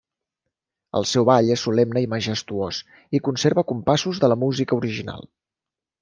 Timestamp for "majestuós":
2.13-2.79